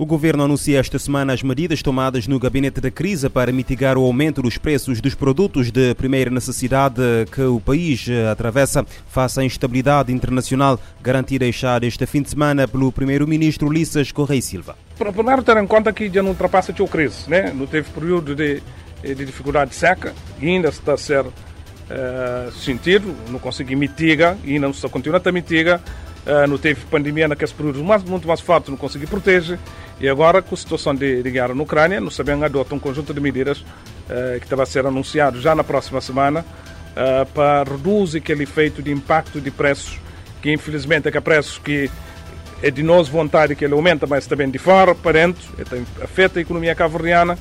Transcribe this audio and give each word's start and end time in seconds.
O 0.00 0.06
governo 0.06 0.44
anuncia 0.44 0.78
esta 0.78 0.96
semana 0.96 1.32
as 1.32 1.42
medidas 1.42 1.82
tomadas 1.82 2.28
no 2.28 2.38
gabinete 2.38 2.80
da 2.80 2.88
crise 2.88 3.28
para 3.28 3.50
mitigar 3.50 3.98
o 3.98 4.04
aumento 4.04 4.40
dos 4.40 4.56
preços 4.56 5.00
dos 5.00 5.12
produtos 5.12 5.72
de 5.72 5.92
primeira 5.96 6.30
necessidade 6.30 7.02
que 7.32 7.42
o 7.42 7.58
país 7.58 8.06
atravessa 8.30 8.86
face 9.08 9.40
à 9.40 9.44
instabilidade 9.44 10.12
internacional, 10.12 10.78
garantir 11.02 11.40
deixar 11.40 11.82
este 11.82 12.06
fim 12.06 12.22
de 12.22 12.30
semana 12.30 12.68
pelo 12.68 12.92
primeiro-ministro 12.92 13.66
Ulisses 13.66 14.12
Correia 14.12 14.40
Silva. 14.40 14.76
Primeiro 14.96 15.42
ter 15.42 15.56
em 15.56 15.66
conta 15.66 15.92
que 15.92 16.08
já 16.08 16.22
não 16.22 16.30
ultrapassa 16.30 16.70
a 16.70 16.88
crise, 16.88 17.28
né? 17.28 17.52
não 17.52 17.66
teve 17.66 17.90
período 17.90 18.36
de, 18.36 18.62
de 19.02 19.24
dificuldade 19.24 19.70
de 19.70 19.76
seca, 19.76 20.14
ainda 20.40 20.68
está 20.68 20.92
a 20.92 20.96
ser 20.96 21.26
uh, 21.26 22.52
sentido, 22.52 23.16
não 23.30 23.40
consegui 23.40 23.74
mitigar, 23.74 24.36
ainda 24.44 24.60
não 24.60 24.70
está 24.70 24.88
continua 24.88 25.20
a 25.24 25.32
mitigar, 25.32 25.80
não 26.48 26.58
teve 26.58 26.84
pandemia 26.86 27.26
naqueles 27.26 27.52
períodos 27.52 27.80
mais, 27.80 28.02
muito 28.02 28.28
mais 28.28 28.40
fortes, 28.40 28.68
não 28.68 28.76
consegui 28.76 29.06
proteger, 29.06 29.58
e 30.00 30.08
agora 30.08 30.42
com 30.42 30.54
a 30.54 30.58
situação 30.58 30.94
de, 30.94 31.22
de 31.22 31.30
guerra 31.30 31.54
na 31.54 31.62
Ucrânia, 31.62 32.00
não 32.00 32.10
sabemos 32.10 32.44
adotar 32.44 32.74
um 32.74 32.78
conjunto 32.78 33.14
de 33.14 33.20
medidas 33.20 33.58
uh, 33.60 34.38
que 34.38 34.44
estava 34.44 34.62
a 34.62 34.66
ser 34.66 34.84
anunciado 34.84 35.40
já 35.40 35.54
na 35.54 35.64
próxima 35.64 36.00
semana 36.00 36.44
para 37.32 37.70
reduzir 37.70 38.18
aquele 38.18 38.42
efeito 38.42 38.82
de 38.82 38.90
impacto 38.90 39.40
de 39.40 39.50
preços, 39.50 40.00
que 40.42 40.52
infelizmente 40.52 41.06
é 41.06 41.12
que 41.12 41.20
preços 41.20 41.58
que 41.58 41.88
é 42.62 42.70
de 42.70 42.82
nós 42.82 43.08
vontade 43.08 43.54
que 43.54 43.64
ele 43.64 43.74
aumenta, 43.74 44.06
mas 44.06 44.26
também 44.26 44.50
de 44.50 44.58
fora, 44.58 44.94
para 44.94 45.12
dentro, 45.12 45.42
afeta 46.02 46.40
a 46.40 46.42
economia 46.42 46.74
cabo-verdiana, 46.74 47.38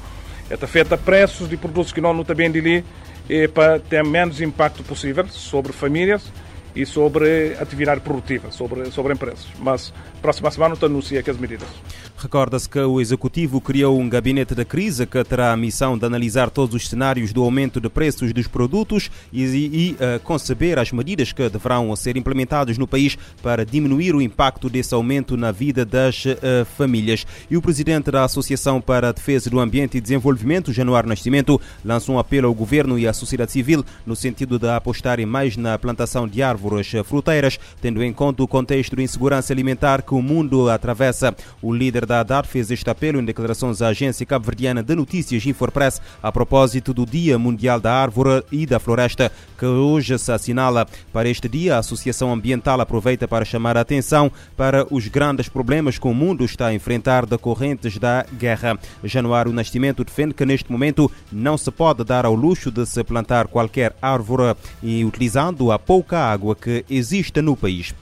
afeta 0.61 0.95
preços 0.95 1.49
de 1.49 1.57
produtos 1.57 1.91
que 1.91 1.99
não, 1.99 2.13
não 2.13 2.23
também 2.23 2.51
de 2.51 2.59
ali, 2.59 2.85
e 3.27 3.47
para 3.47 3.79
ter 3.79 4.03
menos 4.03 4.39
impacto 4.41 4.83
possível 4.83 5.27
sobre 5.27 5.73
famílias 5.73 6.31
e 6.77 6.85
sobre 6.85 7.55
atividade 7.59 8.01
produtiva, 8.01 8.51
sobre, 8.51 8.91
sobre 8.91 9.13
empresas. 9.13 9.47
Mas 9.59 9.91
próxima 10.21 10.51
semana 10.51 10.75
te 10.75 10.85
anuncia 10.85 11.19
aquelas 11.19 11.39
medidas. 11.39 11.67
Recorda-se 12.15 12.69
que 12.69 12.79
o 12.79 12.99
Executivo 12.99 13.59
criou 13.61 13.99
um 13.99 14.09
gabinete 14.09 14.53
da 14.55 14.65
crise 14.65 15.05
que 15.05 15.23
terá 15.23 15.51
a 15.51 15.57
missão 15.57 15.97
de 15.97 16.05
analisar 16.05 16.49
todos 16.49 16.75
os 16.75 16.87
cenários 16.87 17.31
do 17.33 17.43
aumento 17.43 17.79
de 17.79 17.89
preços 17.89 18.33
dos 18.33 18.47
produtos 18.47 19.09
e, 19.31 19.43
e 19.43 19.91
uh, 19.93 20.19
conceber 20.21 20.79
as 20.79 20.91
medidas 20.91 21.31
que 21.31 21.47
deverão 21.49 21.95
ser 21.95 22.17
implementadas 22.17 22.77
no 22.77 22.87
país 22.87 23.17
para 23.41 23.65
diminuir 23.65 24.15
o 24.15 24.21
impacto 24.21 24.69
desse 24.69 24.93
aumento 24.93 25.37
na 25.37 25.51
vida 25.51 25.85
das 25.85 26.25
uh, 26.25 26.65
famílias. 26.75 27.25
E 27.49 27.57
o 27.57 27.61
presidente 27.61 28.11
da 28.11 28.23
Associação 28.23 28.81
para 28.81 29.09
a 29.09 29.11
Defesa 29.11 29.49
do 29.49 29.59
Ambiente 29.59 29.97
e 29.97 30.01
Desenvolvimento, 30.01 30.73
Januário 30.73 31.09
Nascimento, 31.09 31.61
lançou 31.83 32.15
um 32.15 32.19
apelo 32.19 32.47
ao 32.47 32.53
governo 32.53 32.97
e 32.97 33.07
à 33.07 33.13
sociedade 33.13 33.51
civil 33.51 33.85
no 34.05 34.15
sentido 34.15 34.59
de 34.59 34.67
apostarem 34.67 35.25
mais 35.25 35.55
na 35.55 35.77
plantação 35.77 36.27
de 36.27 36.41
árvores 36.41 36.66
fruteiras, 37.03 37.59
tendo 37.81 38.03
em 38.03 38.13
conta 38.13 38.43
o 38.43 38.47
contexto 38.47 38.95
de 38.95 39.03
insegurança 39.03 39.53
alimentar 39.53 40.01
que 40.01 40.13
o 40.13 40.21
mundo 40.21 40.69
atravessa. 40.69 41.35
O 41.61 41.73
líder 41.73 42.05
da 42.05 42.19
ADAR 42.19 42.45
fez 42.45 42.71
este 42.71 42.89
apelo 42.89 43.19
em 43.19 43.25
declarações 43.25 43.81
à 43.81 43.89
agência 43.89 44.25
cabo-verdiana 44.25 44.83
de 44.83 44.95
notícias 44.95 45.45
Infopress 45.45 46.01
a 46.21 46.31
propósito 46.31 46.93
do 46.93 47.05
Dia 47.05 47.37
Mundial 47.37 47.79
da 47.79 47.93
Árvore 47.93 48.43
e 48.51 48.65
da 48.65 48.79
Floresta, 48.79 49.31
que 49.57 49.65
hoje 49.65 50.17
se 50.17 50.31
assinala. 50.31 50.87
Para 51.11 51.29
este 51.29 51.47
dia, 51.47 51.75
a 51.75 51.79
Associação 51.79 52.31
Ambiental 52.31 52.81
aproveita 52.81 53.27
para 53.27 53.45
chamar 53.45 53.77
a 53.77 53.81
atenção 53.81 54.31
para 54.55 54.85
os 54.91 55.07
grandes 55.07 55.49
problemas 55.49 55.97
que 55.97 56.07
o 56.07 56.13
mundo 56.13 56.43
está 56.43 56.67
a 56.67 56.73
enfrentar 56.73 57.25
decorrentes 57.25 57.97
da 57.97 58.25
guerra. 58.37 58.77
Januário 59.03 59.53
Nascimento 59.53 60.03
defende 60.03 60.33
que 60.33 60.45
neste 60.45 60.71
momento 60.71 61.11
não 61.31 61.57
se 61.57 61.71
pode 61.71 62.03
dar 62.03 62.25
ao 62.25 62.35
luxo 62.35 62.71
de 62.71 62.85
se 62.85 63.03
plantar 63.03 63.47
qualquer 63.47 63.95
árvore 64.01 64.55
e 64.81 65.03
utilizando 65.05 65.71
a 65.71 65.79
pouca 65.79 66.19
água 66.19 66.55
que 66.57 66.83
existe 66.89 67.41
no 67.41 67.55
país. 67.55 67.93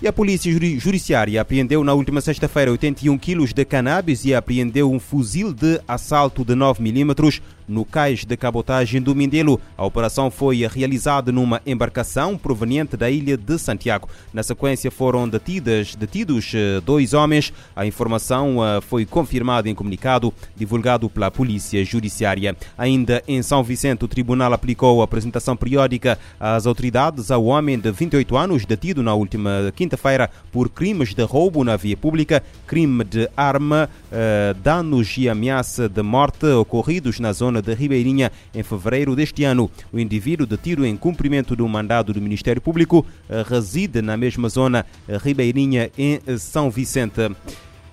E 0.00 0.06
a 0.06 0.12
Polícia 0.12 0.52
Judiciária 0.78 1.40
apreendeu 1.40 1.82
na 1.82 1.92
última 1.92 2.20
sexta-feira 2.20 2.70
81 2.70 3.18
quilos 3.18 3.52
de 3.52 3.64
cannabis 3.64 4.24
e 4.24 4.32
apreendeu 4.32 4.92
um 4.92 5.00
fuzil 5.00 5.52
de 5.52 5.80
assalto 5.88 6.44
de 6.44 6.54
9 6.54 6.80
milímetros 6.80 7.42
no 7.68 7.84
cais 7.84 8.24
de 8.24 8.36
cabotagem 8.36 9.00
do 9.02 9.14
Mindelo. 9.14 9.60
A 9.76 9.84
operação 9.84 10.30
foi 10.30 10.66
realizada 10.66 11.30
numa 11.30 11.60
embarcação 11.66 12.36
proveniente 12.38 12.96
da 12.96 13.10
ilha 13.10 13.36
de 13.36 13.58
Santiago. 13.58 14.08
Na 14.32 14.42
sequência 14.42 14.90
foram 14.90 15.28
detidas, 15.28 15.94
detidos 15.94 16.52
eh, 16.54 16.80
dois 16.84 17.12
homens. 17.12 17.52
A 17.76 17.84
informação 17.84 18.64
eh, 18.64 18.80
foi 18.80 19.04
confirmada 19.04 19.68
em 19.68 19.74
comunicado 19.74 20.32
divulgado 20.56 21.10
pela 21.10 21.30
Polícia 21.30 21.84
Judiciária. 21.84 22.56
Ainda 22.76 23.22
em 23.28 23.42
São 23.42 23.62
Vicente, 23.62 24.04
o 24.04 24.08
tribunal 24.08 24.52
aplicou 24.52 25.00
a 25.00 25.04
apresentação 25.04 25.56
periódica 25.56 26.18
às 26.40 26.66
autoridades 26.66 27.30
ao 27.30 27.44
homem 27.44 27.78
de 27.78 27.90
28 27.90 28.36
anos 28.36 28.64
detido 28.64 29.02
na 29.02 29.14
última 29.14 29.72
quinta-feira 29.76 30.30
por 30.50 30.68
crimes 30.68 31.14
de 31.14 31.22
roubo 31.22 31.62
na 31.64 31.76
via 31.76 31.96
pública, 31.96 32.42
crime 32.66 33.04
de 33.04 33.28
arma, 33.36 33.88
eh, 34.10 34.54
danos 34.62 35.16
e 35.18 35.28
ameaça 35.28 35.88
de 35.88 36.02
morte 36.02 36.46
ocorridos 36.46 37.20
na 37.20 37.32
zona 37.32 37.57
de 37.60 37.74
Ribeirinha 37.74 38.32
em 38.54 38.62
fevereiro 38.62 39.14
deste 39.14 39.44
ano. 39.44 39.70
O 39.92 39.98
indivíduo 39.98 40.46
detido 40.46 40.84
em 40.84 40.96
cumprimento 40.96 41.54
do 41.54 41.68
mandado 41.68 42.12
do 42.12 42.20
Ministério 42.20 42.60
Público 42.60 43.04
reside 43.48 44.00
na 44.02 44.16
mesma 44.16 44.48
zona 44.48 44.84
Ribeirinha 45.22 45.90
em 45.96 46.20
São 46.38 46.70
Vicente. 46.70 47.30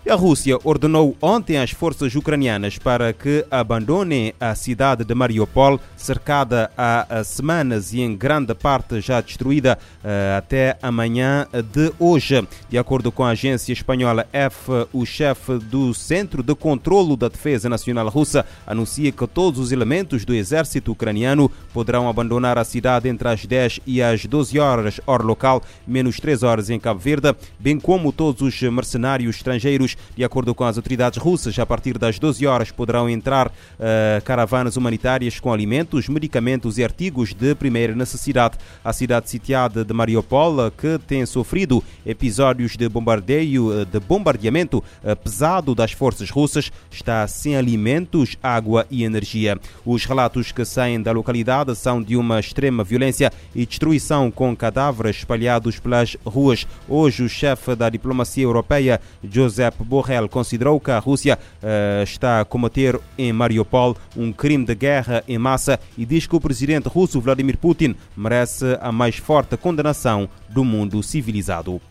A 0.07 0.13
Rússia 0.13 0.59
ordenou 0.63 1.17
ontem 1.19 1.57
às 1.57 1.71
forças 1.71 2.13
ucranianas 2.13 2.77
para 2.77 3.11
que 3.11 3.43
abandonem 3.49 4.35
a 4.39 4.53
cidade 4.53 5.03
de 5.03 5.15
Mariupol, 5.15 5.79
cercada 5.97 6.69
há 6.77 7.23
semanas 7.23 7.91
e 7.91 8.01
em 8.01 8.15
grande 8.15 8.53
parte 8.53 9.01
já 9.01 9.19
destruída 9.19 9.79
uh, 10.03 10.37
até 10.37 10.77
amanhã 10.79 11.47
de 11.73 11.91
hoje. 11.97 12.47
De 12.69 12.77
acordo 12.77 13.11
com 13.11 13.23
a 13.23 13.31
agência 13.31 13.73
espanhola 13.73 14.27
F, 14.31 14.69
o 14.93 15.07
chefe 15.07 15.57
do 15.57 15.91
Centro 15.95 16.43
de 16.43 16.53
Controlo 16.53 17.17
da 17.17 17.27
Defesa 17.27 17.67
Nacional 17.67 18.07
Russa 18.07 18.45
anuncia 18.67 19.11
que 19.11 19.25
todos 19.25 19.59
os 19.59 19.71
elementos 19.71 20.23
do 20.23 20.35
exército 20.35 20.91
ucraniano 20.91 21.49
poderão 21.73 22.07
abandonar 22.07 22.59
a 22.59 22.63
cidade 22.63 23.09
entre 23.09 23.27
as 23.27 23.43
10 23.43 23.79
e 23.87 24.03
as 24.03 24.23
12 24.23 24.59
horas, 24.59 25.01
hora 25.07 25.23
local, 25.23 25.63
menos 25.87 26.19
3 26.19 26.43
horas 26.43 26.69
em 26.69 26.79
Cabo 26.79 26.99
Verde, 26.99 27.35
bem 27.57 27.79
como 27.79 28.11
todos 28.11 28.43
os 28.43 28.61
mercenários 28.61 29.37
estrangeiros 29.37 29.94
de 30.15 30.23
acordo 30.23 30.53
com 30.53 30.63
as 30.63 30.77
autoridades 30.77 31.19
russas, 31.19 31.57
a 31.57 31.65
partir 31.65 31.97
das 31.97 32.19
12 32.19 32.45
horas 32.45 32.71
poderão 32.71 33.09
entrar 33.09 33.47
uh, 33.47 34.23
caravanas 34.23 34.77
humanitárias 34.77 35.39
com 35.39 35.51
alimentos, 35.51 36.07
medicamentos 36.07 36.77
e 36.77 36.83
artigos 36.83 37.33
de 37.33 37.55
primeira 37.55 37.95
necessidade. 37.95 38.57
A 38.83 38.93
cidade 38.93 39.29
sitiada 39.29 39.83
de 39.83 39.93
Mariupol, 39.93 40.71
que 40.71 40.99
tem 41.07 41.25
sofrido 41.25 41.83
episódios 42.05 42.77
de 42.77 42.87
bombardeio, 42.87 43.81
eh, 43.81 43.85
de 43.85 43.99
bombardeamento 43.99 44.83
pesado 45.23 45.73
das 45.73 45.91
forças 45.91 46.29
russas, 46.29 46.71
está 46.91 47.27
sem 47.27 47.55
alimentos, 47.55 48.37
água 48.41 48.85
e 48.89 49.03
energia. 49.03 49.59
Os 49.85 50.05
relatos 50.05 50.51
que 50.51 50.65
saem 50.65 51.01
da 51.01 51.11
localidade 51.11 51.75
são 51.75 52.01
de 52.01 52.15
uma 52.15 52.39
extrema 52.39 52.83
violência 52.83 53.31
e 53.53 53.65
destruição 53.65 54.31
com 54.31 54.55
cadáveres 54.55 55.17
espalhados 55.17 55.79
pelas 55.79 56.15
ruas. 56.25 56.67
Hoje, 56.87 57.23
o 57.23 57.29
chefe 57.29 57.75
da 57.75 57.89
diplomacia 57.89 58.43
europeia, 58.43 58.99
Josep 59.23 59.83
Borrell 59.85 60.27
considerou 60.27 60.79
que 60.79 60.91
a 60.91 60.99
Rússia 60.99 61.37
uh, 61.37 62.03
está 62.03 62.41
a 62.41 62.45
cometer 62.45 62.99
em 63.17 63.31
Mariupol 63.31 63.95
um 64.15 64.31
crime 64.33 64.65
de 64.65 64.75
guerra 64.75 65.23
em 65.27 65.37
massa 65.37 65.79
e 65.97 66.05
diz 66.05 66.27
que 66.27 66.35
o 66.35 66.41
presidente 66.41 66.89
russo 66.89 67.21
Vladimir 67.21 67.57
Putin 67.57 67.95
merece 68.15 68.77
a 68.81 68.91
mais 68.91 69.17
forte 69.17 69.55
condenação 69.57 70.27
do 70.49 70.63
mundo 70.63 71.01
civilizado. 71.01 71.81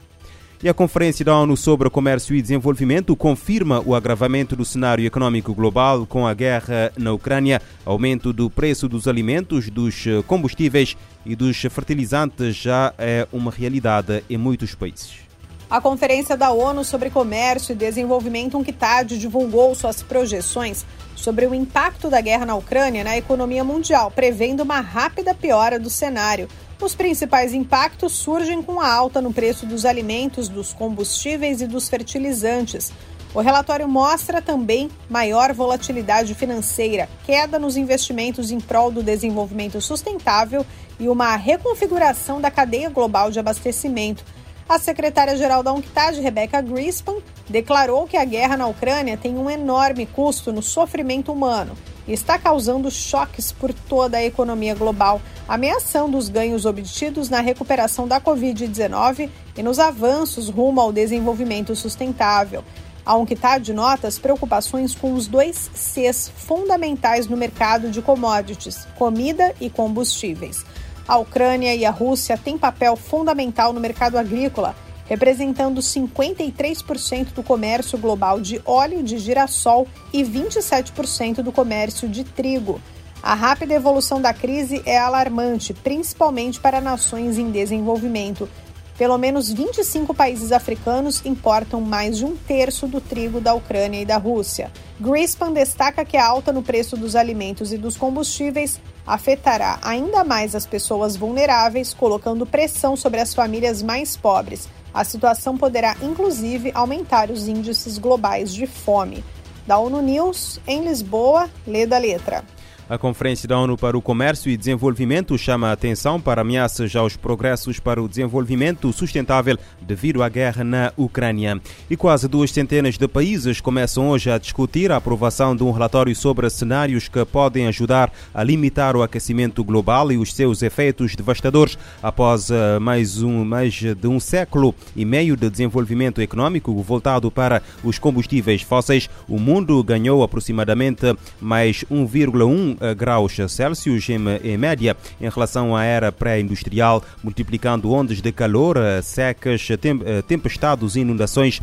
E 0.62 0.69
a 0.69 0.72
Conferência 0.72 1.22
da 1.22 1.37
ONU 1.37 1.59
sobre 1.59 1.91
Comércio 1.91 2.34
e 2.34 2.41
Desenvolvimento 2.41 3.14
confirma 3.14 3.82
o 3.85 3.94
agravamento 3.94 4.56
do 4.56 4.64
cenário 4.64 5.05
econômico 5.05 5.52
global 5.52 6.06
com 6.06 6.26
a 6.26 6.32
guerra 6.32 6.91
na 6.96 7.12
Ucrânia, 7.12 7.61
aumento 7.85 8.32
do 8.32 8.49
preço 8.49 8.88
dos 8.88 9.06
alimentos, 9.06 9.69
dos 9.69 10.06
combustíveis 10.26 10.96
e 11.26 11.37
dos 11.37 11.61
fertilizantes 11.61 12.56
já 12.56 12.94
é 12.96 13.29
uma 13.31 13.50
realidade 13.50 14.25
em 14.31 14.38
muitos 14.38 14.75
países. 14.75 15.25
A 15.70 15.81
Conferência 15.81 16.37
da 16.37 16.50
ONU 16.50 16.84
sobre 16.84 17.08
Comércio 17.08 17.72
e 17.72 17.76
Desenvolvimento, 17.76 18.58
UNCTAD, 18.58 19.19
divulgou 19.19 19.75
suas 19.75 20.02
projeções 20.02 20.84
sobre 21.16 21.46
o 21.46 21.55
impacto 21.55 22.11
da 22.11 22.20
guerra 22.20 22.44
na 22.44 22.55
Ucrânia 22.55 23.02
na 23.02 23.16
economia 23.16 23.64
mundial, 23.64 24.11
prevendo 24.11 24.62
uma 24.62 24.81
rápida 24.81 25.34
piora 25.34 25.78
do 25.78 25.88
cenário. 25.88 26.49
Os 26.81 26.94
principais 26.94 27.55
impactos 27.55 28.12
surgem 28.12 28.62
com 28.62 28.78
a 28.78 28.93
alta 28.93 29.22
no 29.22 29.32
preço 29.32 29.64
dos 29.64 29.87
alimentos, 29.87 30.50
dos 30.50 30.75
combustíveis 30.75 31.62
e 31.62 31.67
dos 31.67 31.88
fertilizantes. 31.88 32.93
O 33.34 33.40
relatório 33.40 33.88
mostra 33.88 34.43
também 34.43 34.90
maior 35.08 35.52
volatilidade 35.55 36.34
financeira, 36.34 37.08
queda 37.25 37.58
nos 37.58 37.76
investimentos 37.76 38.50
em 38.50 38.60
prol 38.60 38.93
do 38.93 39.02
desenvolvimento 39.02 39.81
sustentável 39.81 40.64
e 41.00 41.08
uma 41.08 41.34
reconfiguração 41.37 42.40
da 42.40 42.50
cadeia 42.50 42.90
global 42.90 43.31
de 43.31 43.40
abastecimento 43.40 44.25
a 44.69 44.78
secretária-geral 44.78 45.62
da 45.62 45.72
UNCTAD, 45.72 46.20
Rebecca 46.20 46.61
Grispan, 46.61 47.16
declarou 47.49 48.06
que 48.06 48.16
a 48.16 48.25
guerra 48.25 48.56
na 48.56 48.66
Ucrânia 48.66 49.16
tem 49.16 49.37
um 49.37 49.50
enorme 49.50 50.06
custo 50.06 50.52
no 50.52 50.62
sofrimento 50.62 51.32
humano 51.32 51.76
e 52.06 52.12
está 52.12 52.38
causando 52.38 52.90
choques 52.90 53.52
por 53.52 53.72
toda 53.72 54.16
a 54.16 54.25
economia 54.25 54.75
global, 54.75 55.20
ameaçando 55.49 56.16
os 56.16 56.28
ganhos 56.28 56.64
obtidos 56.64 57.28
na 57.28 57.40
recuperação 57.40 58.08
da 58.08 58.20
Covid-19 58.20 59.31
e 59.56 59.62
nos 59.62 59.78
avanços 59.78 60.49
rumo 60.49 60.81
ao 60.81 60.93
desenvolvimento 60.93 61.75
sustentável. 61.76 62.64
A 63.06 63.17
UNCTAD 63.17 63.75
nota 63.75 64.08
as 64.08 64.19
preocupações 64.19 64.94
com 64.94 65.12
os 65.12 65.26
dois 65.26 65.70
Cs 65.75 66.32
fundamentais 66.34 67.26
no 67.26 67.37
mercado 67.37 67.90
de 67.90 68.00
commodities, 68.00 68.87
comida 68.96 69.55
e 69.60 69.69
combustíveis. 69.69 70.64
A 71.06 71.19
Ucrânia 71.19 71.75
e 71.75 71.85
a 71.85 71.91
Rússia 71.91 72.39
têm 72.39 72.56
papel 72.56 72.97
fundamental 72.97 73.73
no 73.73 73.81
mercado 73.81 74.17
agrícola, 74.17 74.75
representando 75.06 75.81
53% 75.81 77.33
do 77.35 77.43
comércio 77.43 77.99
global 77.99 78.41
de 78.41 78.61
óleo 78.65 79.03
de 79.03 79.19
girassol 79.19 79.87
e 80.12 80.23
27% 80.25 81.43
do 81.43 81.53
comércio 81.53 82.09
de 82.09 82.25
trigo. 82.25 82.81
A 83.23 83.35
rápida 83.35 83.75
evolução 83.75 84.21
da 84.21 84.33
crise 84.33 84.83
é 84.87 84.99
alarmante, 84.99 85.75
principalmente 85.75 86.59
para 86.59 86.81
nações 86.81 87.39
em 87.39 87.51
desenvolvimento. 87.51 88.49
Pelo 88.97 89.19
menos 89.19 89.51
25 89.51 90.15
países 90.15 90.53
africanos 90.53 91.21
importam 91.25 91.81
mais 91.81 92.17
de 92.17 92.25
um 92.25 92.37
terço 92.37 92.87
do 92.87 93.01
trigo 93.01 93.41
da 93.41 93.53
Ucrânia 93.53 94.01
e 94.01 94.05
da 94.06 94.17
Rússia. 94.17 94.71
Greenspan 95.01 95.53
destaca 95.53 96.05
que 96.05 96.17
a 96.17 96.27
alta 96.27 96.53
no 96.53 96.62
preço 96.62 96.97
dos 96.97 97.17
alimentos 97.17 97.73
e 97.73 97.79
dos 97.79 97.97
combustíveis 97.97 98.81
afetará 99.06 99.79
ainda 99.83 100.25
mais 100.25 100.55
as 100.55 100.67
pessoas 100.67 101.17
vulneráveis, 101.17 101.93
colocando 101.93 102.47
pressão 102.47 102.97
sobre 102.97 103.21
as 103.21 103.35
famílias 103.35 103.83
mais 103.83 104.17
pobres. 104.17 104.69
A 104.93 105.03
situação 105.05 105.59
poderá, 105.59 105.97
inclusive, 106.01 106.71
aumentar 106.75 107.31
os 107.31 107.49
índices 107.49 107.99
globais 107.99 108.55
de 108.55 108.67
fome. 108.67 109.25
Da 109.67 109.79
ONU 109.79 110.01
News, 110.01 110.61
em 110.67 110.85
Lisboa, 110.85 111.51
lê 111.67 111.87
da 111.87 111.99
letra. 111.99 112.45
A 112.86 112.98
Conferência 112.98 113.48
da 113.48 113.58
ONU 113.58 113.78
para 113.78 113.96
o 113.96 114.02
Comércio 114.02 114.50
e 114.50 114.58
Desenvolvimento 114.58 115.38
chama 115.38 115.69
a 115.69 115.72
atenção 115.72 116.20
para 116.20 116.42
ameaças 116.42 116.94
aos 116.94 117.16
progressos 117.16 117.81
para 117.81 118.02
o 118.02 118.06
desenvolvimento 118.06 118.92
sustentável 118.92 119.56
devido 119.81 120.22
à 120.22 120.28
guerra 120.28 120.62
na 120.62 120.92
Ucrânia. 120.94 121.58
E 121.88 121.96
quase 121.96 122.28
duas 122.28 122.50
centenas 122.50 122.98
de 122.98 123.08
países 123.08 123.58
começam 123.58 124.10
hoje 124.10 124.31
a 124.31 124.36
discutir 124.36 124.92
a 124.92 124.96
aprovação 124.96 125.56
de 125.56 125.64
um 125.64 125.70
relatório 125.70 126.14
sobre 126.14 126.50
cenários 126.50 127.08
que 127.08 127.25
podem 127.25 127.66
ajudar 127.69 128.12
a 128.34 128.44
limitar 128.44 128.94
o 128.94 129.02
aquecimento 129.02 129.64
global 129.64 130.12
e 130.12 130.19
os 130.19 130.34
seus 130.34 130.62
efeitos 130.62 131.16
devastadores. 131.16 131.78
Após 132.02 132.50
uh, 132.50 132.78
mais, 132.82 133.22
um, 133.22 133.46
mais 133.46 133.72
de 133.72 134.06
um 134.06 134.20
século 134.20 134.75
e 134.94 135.06
meio 135.06 135.38
de 135.38 135.48
desenvolvimento 135.48 136.20
econômico 136.20 136.75
voltado 136.82 137.31
para 137.31 137.62
os 137.82 137.98
combustíveis 137.98 138.60
fósseis, 138.60 139.08
o 139.26 139.38
mundo 139.38 139.82
ganhou 139.82 140.22
aproximadamente 140.22 141.16
mais 141.40 141.82
1,1 141.90 142.72
eh, 142.72 142.74
graus 142.97 143.37
Celsius 143.49 144.09
em, 144.09 144.56
média 144.56 144.97
em 145.21 145.29
relação 145.29 145.76
à 145.76 145.85
era 145.85 146.12
pré-industrial, 146.12 147.03
multiplicando 147.23 147.91
ondas 147.91 148.21
de 148.21 148.32
calor, 148.32 148.76
eh, 148.76 149.03
secas, 149.03 149.67
eh, 149.71 150.23
tempestades 150.23 150.97
e 150.97 151.00
inundações 151.00 151.61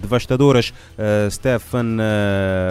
devastadoras. 0.00 0.72
Stefan 1.30 1.96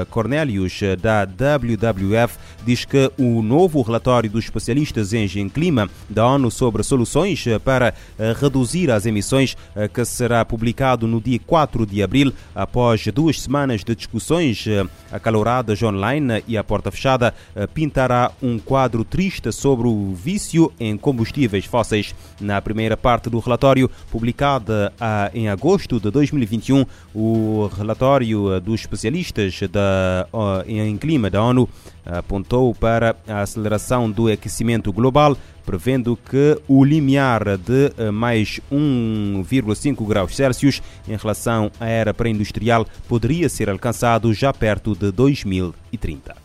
Cornelius, 0.09 0.79
da 1.01 1.25
WWF, 1.25 2.37
diz 2.65 2.85
que 2.85 3.11
o 3.17 3.41
novo 3.41 3.81
relatório 3.81 4.29
dos 4.29 4.45
especialistas 4.45 5.13
em 5.13 5.49
clima 5.49 5.89
da 6.09 6.25
ONU 6.27 6.49
sobre 6.51 6.83
soluções 6.83 7.43
para 7.63 7.93
reduzir 8.39 8.91
as 8.91 9.05
emissões, 9.05 9.57
que 9.93 10.05
será 10.05 10.45
publicado 10.45 11.07
no 11.07 11.19
dia 11.19 11.39
4 11.45 11.85
de 11.85 12.01
abril, 12.01 12.31
após 12.53 13.05
duas 13.07 13.41
semanas 13.41 13.83
de 13.83 13.95
discussões 13.95 14.65
acaloradas 15.11 15.81
online 15.83 16.43
e 16.47 16.57
à 16.57 16.63
porta 16.63 16.91
fechada, 16.91 17.33
pintará 17.73 18.31
um 18.41 18.59
quadro 18.59 19.03
triste 19.03 19.51
sobre 19.51 19.87
o 19.87 20.13
vício 20.13 20.71
em 20.79 20.97
combustíveis 20.97 21.65
fósseis. 21.65 22.13
Na 22.39 22.61
primeira 22.61 22.95
parte 22.97 23.29
do 23.29 23.39
relatório, 23.39 23.89
publicada 24.11 24.93
em 25.33 25.49
agosto 25.49 25.99
de 25.99 26.09
2021, 26.11 26.85
o 27.13 27.69
relatório 27.77 28.59
dos 28.59 28.81
especialistas 28.81 29.59
da, 29.71 30.27
em 30.67 30.97
clima 30.97 31.29
da 31.29 31.43
ONU 31.43 31.69
apontou 32.05 32.73
para 32.75 33.15
a 33.27 33.41
aceleração 33.41 34.09
do 34.09 34.27
aquecimento 34.27 34.93
global, 34.93 35.35
prevendo 35.65 36.15
que 36.15 36.59
o 36.67 36.83
limiar 36.83 37.57
de 37.57 37.91
mais 38.11 38.59
1,5 38.71 40.05
graus 40.07 40.35
Celsius 40.35 40.81
em 41.07 41.15
relação 41.15 41.71
à 41.79 41.87
era 41.87 42.13
pré-industrial 42.13 42.85
poderia 43.07 43.49
ser 43.49 43.69
alcançado 43.69 44.33
já 44.33 44.53
perto 44.53 44.95
de 44.95 45.11
2030. 45.11 46.44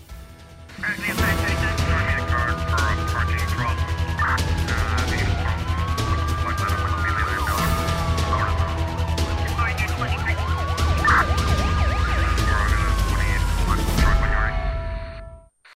Right, 0.83 1.30